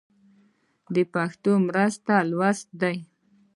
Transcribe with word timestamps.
د 0.93 0.97
پښتو 1.13 1.51
مرسته 1.67 2.13
لوست 2.29 2.67
ده. 2.81 2.93